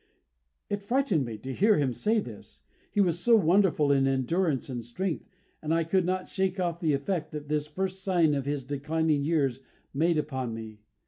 [0.67, 4.83] It frightened me to hear him say this, he was so wonderful in endurance and
[4.83, 5.29] strength;
[5.61, 9.23] and I could not shake off the effect that this first sign of his declining
[9.23, 9.59] years
[9.93, 10.79] made upon me.